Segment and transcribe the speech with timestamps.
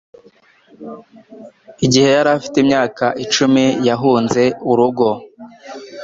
[1.85, 5.09] Igihe yari afite imyaka icumi yahunze urugo